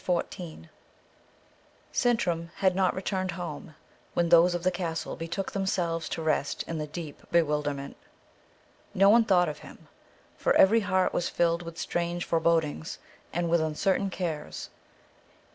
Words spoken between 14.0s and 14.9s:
cares.